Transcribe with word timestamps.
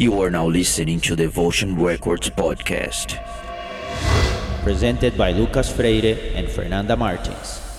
You 0.00 0.22
are 0.22 0.30
now 0.30 0.46
listening 0.46 0.98
to 1.00 1.14
the 1.14 1.24
Devotion 1.24 1.76
Records 1.76 2.30
podcast. 2.30 3.20
Presented 4.64 5.18
by 5.18 5.32
Lucas 5.32 5.70
Freire 5.70 6.16
and 6.34 6.48
Fernanda 6.48 6.96
Martins. 6.96 7.69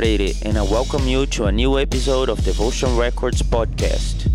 Freire, 0.00 0.32
and 0.46 0.56
I 0.56 0.62
welcome 0.62 1.06
you 1.06 1.26
to 1.26 1.44
a 1.44 1.52
new 1.52 1.78
episode 1.78 2.30
of 2.30 2.42
Devotion 2.42 2.96
Records 2.96 3.42
podcast. 3.42 4.30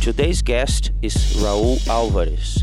Today's 0.00 0.42
guest 0.42 0.92
is 1.02 1.16
Raul 1.42 1.84
Alvarez. 1.88 2.62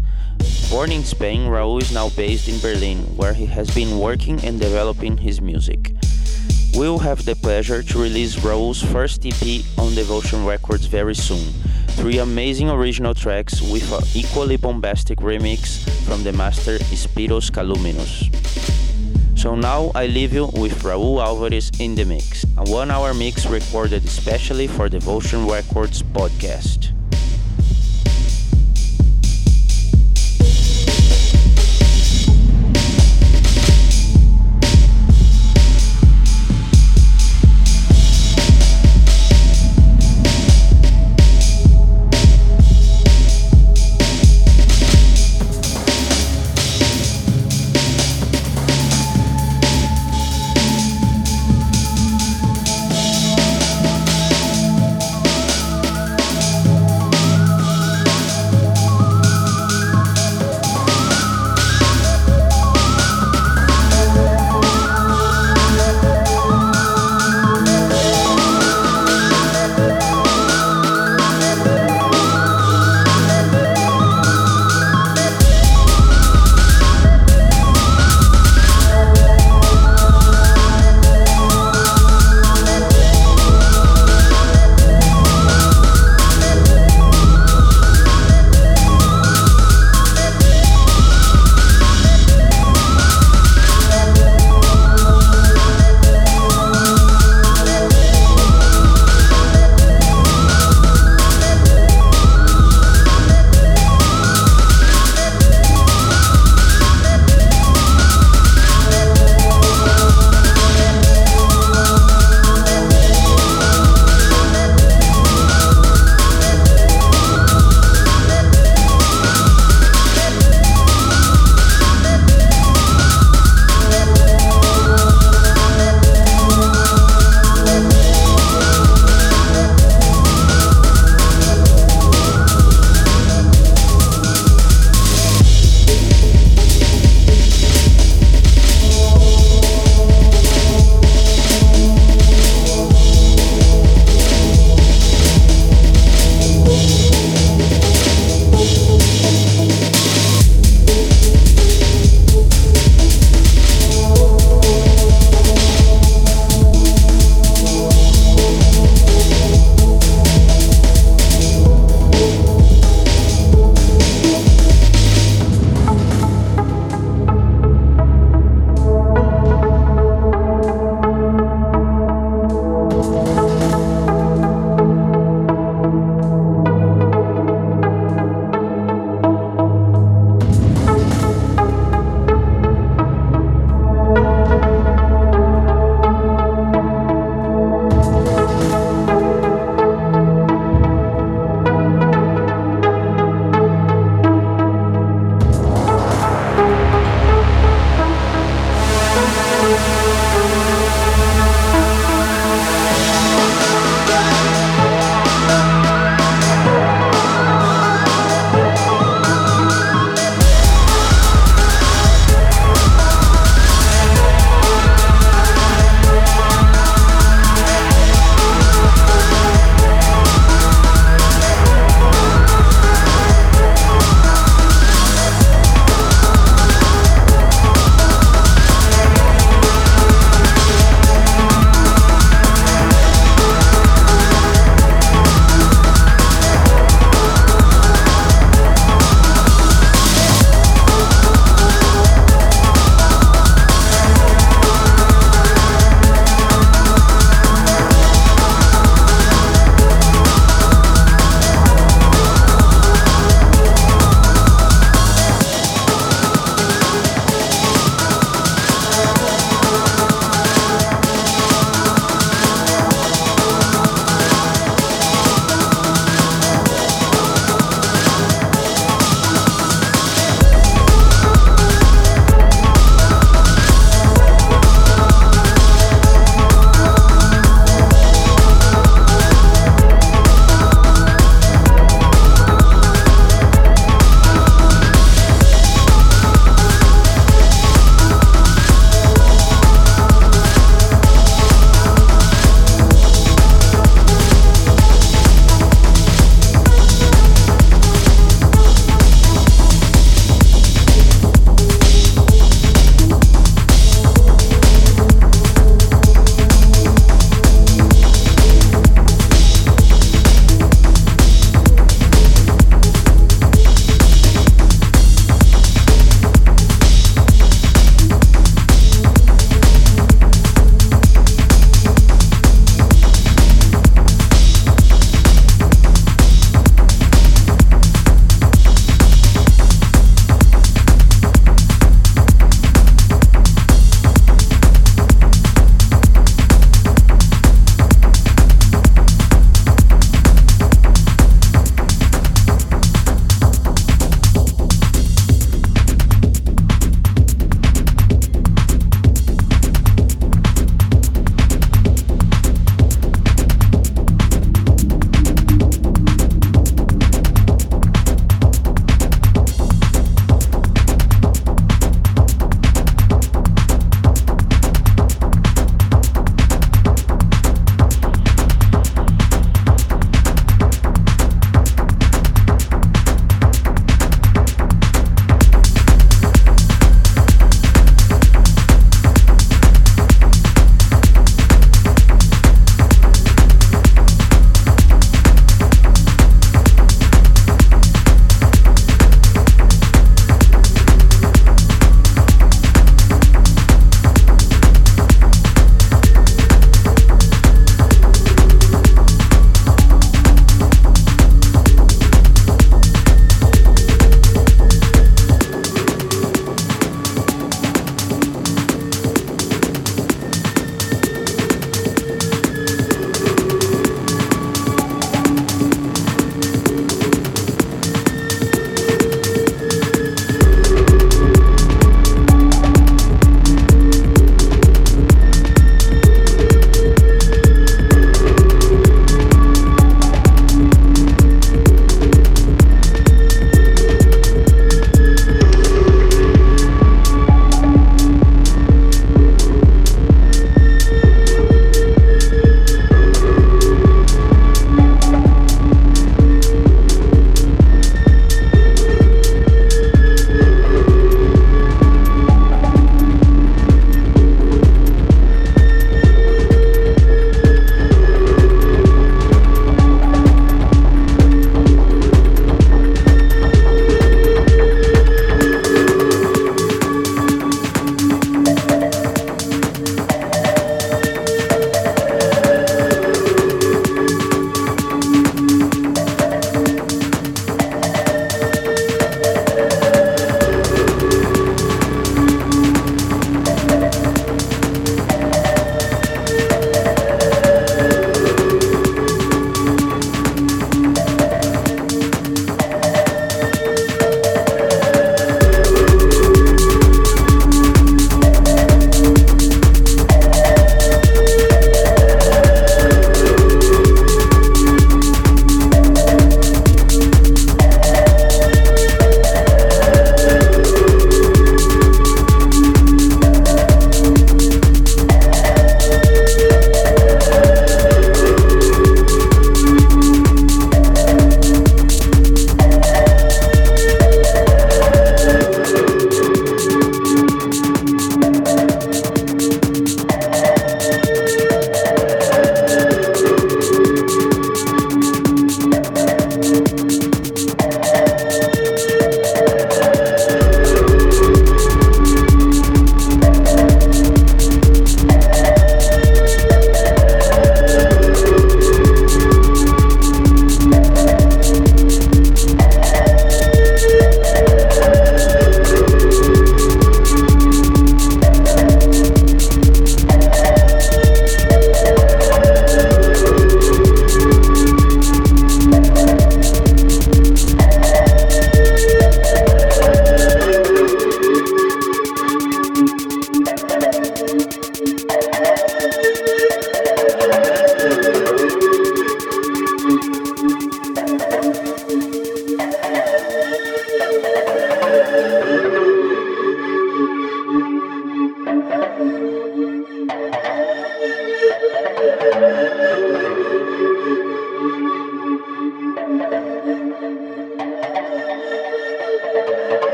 Born 0.72 0.90
in 0.94 1.04
Spain, 1.04 1.50
Raul 1.50 1.82
is 1.82 1.92
now 1.92 2.08
based 2.12 2.48
in 2.48 2.58
Berlin, 2.62 3.00
where 3.18 3.34
he 3.34 3.46
has 3.48 3.70
been 3.76 4.00
working 4.00 4.40
and 4.46 4.58
developing 4.58 5.18
his 5.18 5.42
music. 5.42 5.94
We 6.76 6.88
will 6.88 7.00
have 7.00 7.26
the 7.26 7.36
pleasure 7.36 7.84
to 7.84 8.02
release 8.02 8.38
Raul's 8.38 8.82
first 8.82 9.26
EP 9.26 9.66
on 9.78 9.94
Devotion 9.94 10.46
Records 10.46 10.86
very 10.86 11.16
soon. 11.16 11.44
Three 12.00 12.20
amazing 12.20 12.70
original 12.70 13.14
tracks 13.14 13.62
with 13.62 13.92
an 13.92 14.04
equally 14.16 14.56
bombastic 14.56 15.20
remix 15.20 15.84
from 16.08 16.24
the 16.24 16.32
master 16.32 16.78
Spiros 16.96 17.52
Kaluminos. 17.52 18.69
So 19.40 19.56
now 19.56 19.90
I 19.96 20.08
leave 20.08 20.34
you 20.34 20.48
with 20.52 20.84
Raul 20.84 21.24
Alvarez 21.24 21.72
in 21.80 21.96
the 21.96 22.04
mix, 22.04 22.44
a 22.58 22.70
one 22.70 22.92
hour 22.92 23.14
mix 23.14 23.46
recorded 23.46 24.04
especially 24.04 24.68
for 24.68 24.90
the 24.90 25.00
Devotion 25.00 25.48
Records 25.48 26.04
podcast. 26.04 26.92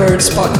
Devotion 0.00 0.32
Records 0.34 0.59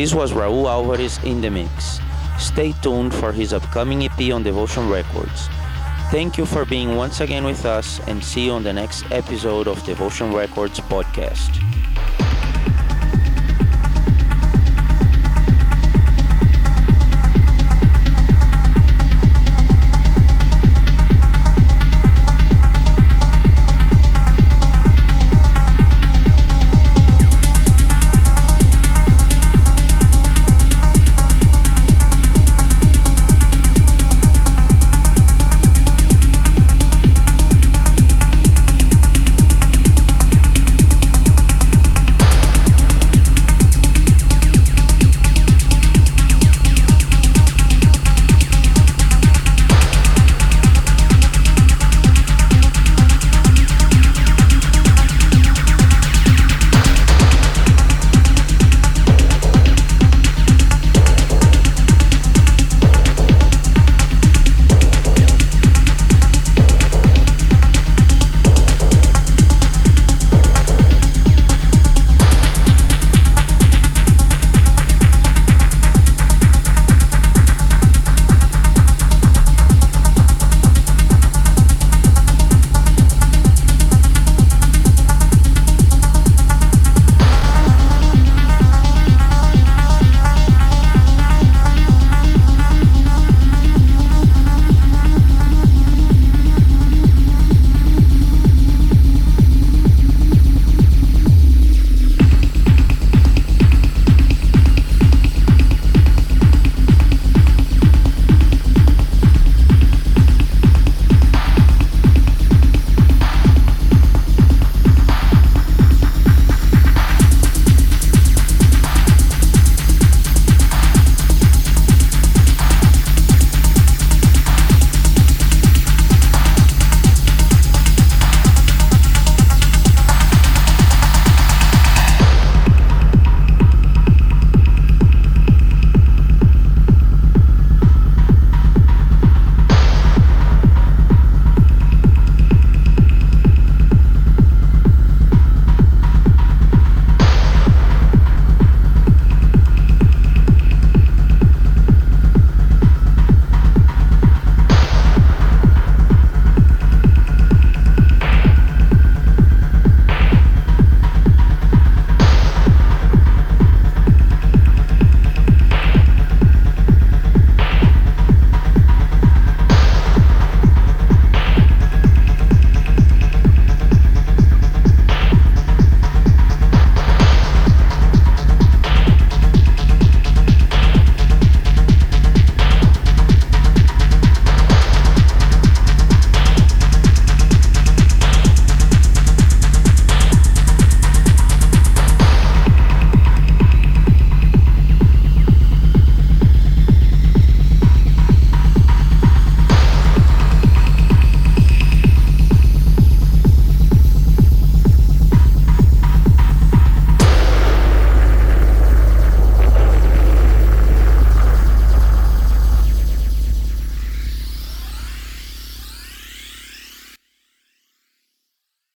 This 0.00 0.14
was 0.14 0.32
Raul 0.32 0.66
Alvarez 0.66 1.22
in 1.24 1.42
the 1.42 1.50
mix. 1.50 2.00
Stay 2.38 2.72
tuned 2.80 3.12
for 3.12 3.32
his 3.32 3.52
upcoming 3.52 4.02
EP 4.02 4.32
on 4.32 4.42
Devotion 4.42 4.88
Records. 4.88 5.48
Thank 6.10 6.38
you 6.38 6.46
for 6.46 6.64
being 6.64 6.96
once 6.96 7.20
again 7.20 7.44
with 7.44 7.66
us 7.66 8.00
and 8.08 8.24
see 8.24 8.46
you 8.46 8.52
on 8.52 8.62
the 8.62 8.72
next 8.72 9.04
episode 9.12 9.68
of 9.68 9.84
Devotion 9.84 10.32
Records 10.32 10.80
podcast. 10.80 11.52